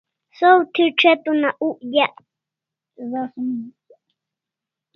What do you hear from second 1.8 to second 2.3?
dyek